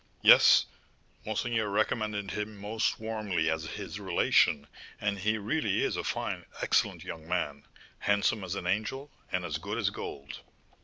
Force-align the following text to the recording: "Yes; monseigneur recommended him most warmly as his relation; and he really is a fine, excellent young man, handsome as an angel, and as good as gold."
"Yes; 0.23 0.65
monseigneur 1.27 1.69
recommended 1.69 2.31
him 2.31 2.57
most 2.57 2.99
warmly 2.99 3.51
as 3.51 3.65
his 3.65 3.99
relation; 3.99 4.65
and 4.99 5.19
he 5.19 5.37
really 5.37 5.83
is 5.83 5.95
a 5.95 6.03
fine, 6.03 6.43
excellent 6.59 7.03
young 7.03 7.27
man, 7.27 7.65
handsome 7.99 8.43
as 8.43 8.55
an 8.55 8.65
angel, 8.65 9.11
and 9.31 9.45
as 9.45 9.59
good 9.59 9.77
as 9.77 9.91
gold." 9.91 10.39